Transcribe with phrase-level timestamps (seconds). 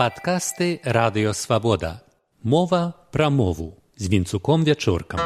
[0.00, 2.00] Падкасты радыёвабода.
[2.42, 5.20] Мова пра мову з вінцуком вячоркам.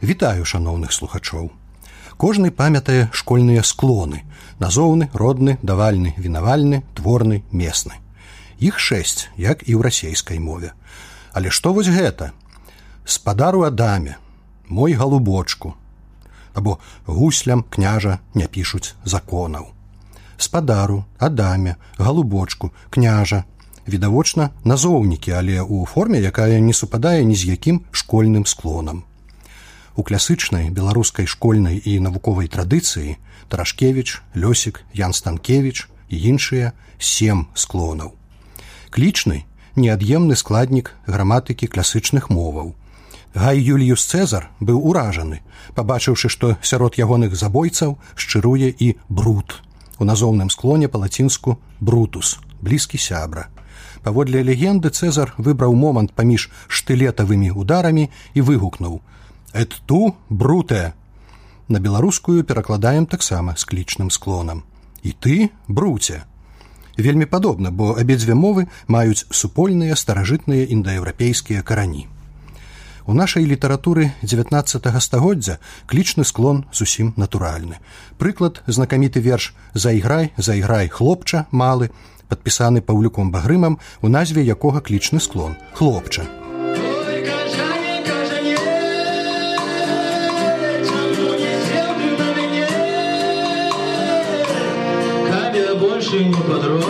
[0.00, 1.52] Вітаю шаноўных слухачоў.
[2.16, 4.24] Кожны памятае школьныя склоны:
[4.56, 8.00] назоўны, родны, давальны, вінавальны, творны, месны.
[8.56, 10.72] Іх шэсць, як і ў расейскай мове.
[11.36, 12.32] Але што вось гэта?
[13.04, 14.16] Спадару Адаме,
[14.72, 15.74] мой галубочку.
[16.54, 19.72] Або гуслям княжа не пішуць законаў.
[20.36, 23.44] Спадару адаме галубочку княжа.
[23.88, 29.04] Відавочна назоўнікі але ў форме якая не супадае ні з якім школьным склонам.
[29.94, 33.16] У клясычнай беларускай школьнай і навуковай традыцыі
[33.48, 38.14] тарашкевич лёсік ян станкевич і іншыя сем склонаў.
[38.90, 39.44] Клічны
[39.76, 42.72] неад'емны складнік граматыкі класычных моваў
[43.34, 45.40] Гай Юліюс Цезар быў уражаны,
[45.74, 49.62] пабачыўшы, што сярод ягоных забойцаў шчыруе і бруд.
[49.98, 53.48] У назоўным склоне па-лацінску брутус, блізкі сябра.
[54.04, 59.00] Паводле легенды Цезар выбраў момант паміж штылетавымі ударамі і выгукнуў:
[59.56, 60.92] «Эт ту брутэ.
[61.68, 64.64] На беларускую перакладаем таксама з клічным склонам.
[65.02, 66.24] І ты бруце.
[66.98, 72.08] Вельмі падобна, бо абедзве мовы маюць супольныя старажытныя індаеўрапейскія карані.
[73.06, 75.58] У нашай літаратуры 19 стагоддзя
[75.90, 77.82] клічны склон зусім натуральны.
[78.18, 81.90] Прыклад знакаміты верш зайграй, зайграй хлопча малы,
[82.30, 86.28] падпісаны паўлюком багрымам, у назве якога клічны склон хлопча.
[95.82, 96.81] больше не подрос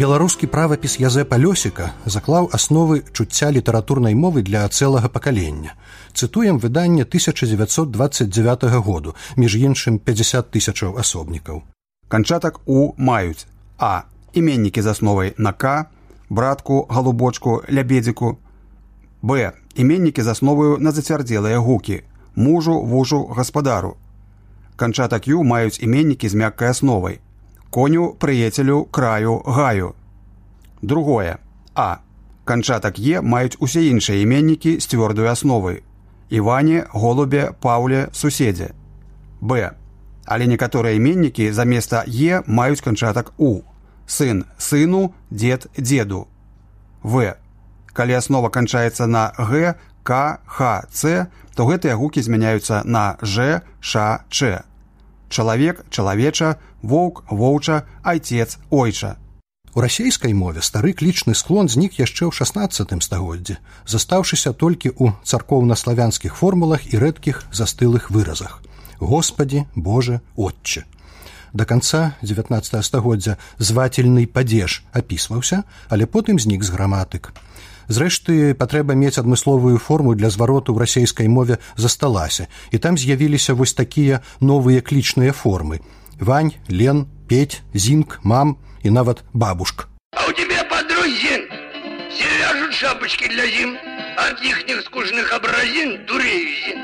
[0.00, 5.76] беларускі правапіс язэпа лёсіка заклаў асновы чуцця літаратурнай мовы для цэлага пакалення.
[6.16, 11.62] Цытуем выданне 1929 году між іншым 50 тысячаў асобнікаў.
[12.08, 13.44] Канчатак у маюць.
[13.78, 14.08] А.
[14.32, 15.86] Іменнікі з асновай на к
[16.30, 18.38] братку галубочку лябедзіку.
[19.22, 19.52] Б.
[19.76, 22.02] Іменнікі з асноваю на зацвярдзелыя гукі
[22.34, 23.96] мужу вужу гаспадару.
[24.76, 27.20] Канчатак ю маюць іменнікі з мяккай асновай
[27.70, 29.94] коню прыяцелю краю гаю.
[30.82, 31.38] Другое.
[31.74, 32.00] А.
[32.44, 35.82] Канчатак е маюць усе іншыя іменнікі з цвёрдой асновы.
[36.30, 38.74] Іване голубе паўле суседзе.
[39.40, 39.70] Б.
[40.24, 43.62] Але некаторыя іменнікі заместа е маюць канчатак у.
[44.06, 46.26] Сын сыну дзед дзеду.
[47.02, 47.36] В.
[47.92, 54.24] Калі аснова канчаецца на г к х ц то гэтыя гукі змяняюцца на ж ша
[54.30, 54.64] ч
[55.30, 59.16] чалавек чалавеча воўк воўча айцец ойча.
[59.72, 66.34] У расійскай мове стары клічны склон знік яшчэ ў 16 стагоддзе застаўшыся толькі ў царкоўна-славянскіх
[66.34, 68.58] формулах і рэдкіх застылых выразах.
[68.98, 70.84] Господі боже отче
[71.52, 77.32] до конца 19 стагоддзя звательны падзеж апісваўся але потым знік з граматык
[77.90, 83.74] Зрэшты, патрэба мець адмысловую форму для звароту ў расійскай мове засталася, і там з'явіліся вось
[83.74, 85.82] такія новыя клічныя формы.
[86.22, 89.90] Вань, лен, петь, зінк, мам і нават бабушка.
[90.14, 91.50] А у тебя подрузин
[92.14, 93.74] все вяжут шапочки для зим,
[94.14, 96.78] от ихних скучных образин дуреюзин.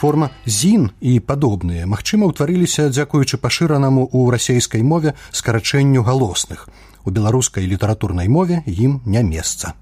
[0.00, 6.70] Форма зін і падобныя, магчыма, ўтварыліся дзякуючы пашыранаму ў расійскай мове скарачэнню галосных
[7.04, 9.74] у беларускай літаратурнай мове ім не месца.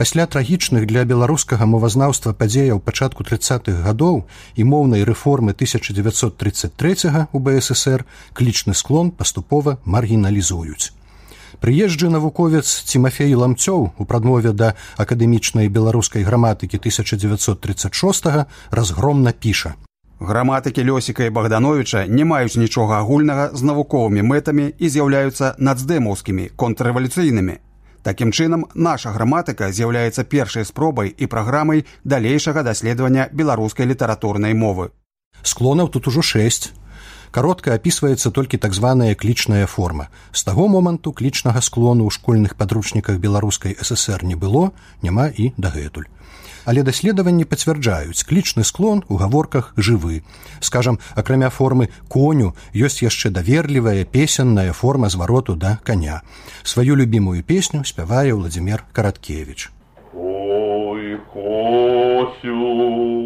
[0.00, 4.24] Пасля трагічных для беларускага мовазнаўства падзеяў пачатку тридцатых гадоў
[4.56, 10.96] і моўнай рэформы 1933 у БСР клічны склон паступова маргіналізуюць.
[11.60, 18.26] Прыезджы навуковец Тимофей ламцёў у прадмове да акадэмічнай беларускай граматыкі 1936
[18.70, 19.74] разгромна піша
[20.18, 27.60] Граматыкі лёсіка і Богдановича не маюць нічога агульнага з навуковымі мэтамі і з'яўляюцца нацдэмаўскімі контррэвалюцыйнымі.
[28.00, 34.88] Такім чынам, наша граматыка з'яўляецца першай спробай і праграмай далейшага даследавання беларускай літаратурнай мовы.
[35.42, 36.72] Склонаў тут ужо шэсць.
[37.30, 40.08] Каротка апісваецца толькі так званая клічная форма.
[40.32, 46.10] З таго моманту клічнага склону ў школьных падручніках беларускай ССР не было, няма і дагэтуль.
[46.66, 50.22] Але даследаванні пацвярджаюць клічны склон у гаворках жывы.
[50.60, 56.22] Скажам акрамя формы коню ёсць яшчэ даверлівая песенная форма звароту да коня
[56.64, 59.70] сваю любімую песню спявае владимир караткевич
[60.12, 63.25] Ой, мой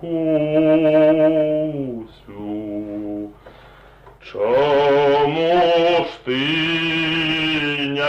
[0.00, 1.30] кусю,
[4.22, 5.52] чому
[6.04, 6.40] ж ты
[7.96, 8.08] не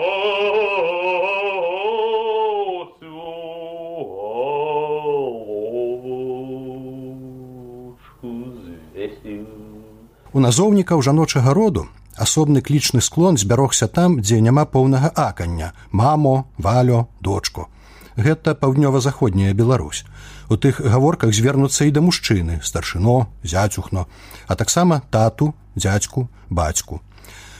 [7.37, 8.27] головушку
[8.93, 9.45] звесил?
[10.33, 17.07] У назоўнікаў жаночага роду асобны клічны склон збярогся там, дзе няма поўнага акання, мамо, валё,
[17.21, 17.67] дочку.
[18.17, 20.05] Гэта паўднёва-заходняя Беларусь.
[20.49, 24.07] У тых гаворках звернуцца і да мужчыны, старшыно, зяцюхно,
[24.47, 27.01] а таксама тату, дзядзьку, бацьку.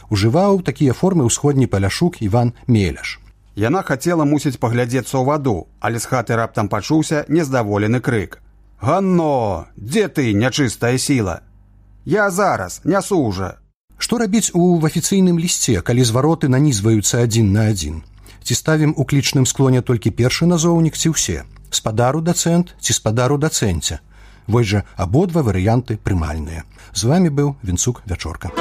[0.10, 3.20] Ужываў такія формы ўсходні паляшук Іван Меляш.
[3.58, 8.42] Яна хацела мусіць паглядзецца ў ваду, але з хаты раптам пачуўся нездаволены крык.
[8.82, 11.42] Ганно, дзе ты, нячыстая сіла?
[12.06, 13.58] Я зараз нясу ўжа.
[13.98, 18.04] Што рабіць у афіцыйным лісце, калі звароты нанізваюцца адзін на адзін?
[18.46, 21.38] Ці ставім у клічным склоне толькі першы назоўнік ці ўсе?
[21.74, 24.00] Спадару дацэнт ці спадару дацэнце?
[24.48, 26.64] Вось жа абодва варыянты прымальныя.
[26.94, 28.54] З вами быў вінцук вячорка.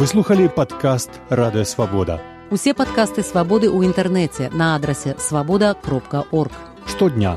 [0.00, 2.18] Вы слухали падкаст радыёвабода.
[2.50, 6.56] Усе падкасты свабоды ў інтэрнэце на адрасе свабода кропка орг.
[6.88, 7.36] Штодня,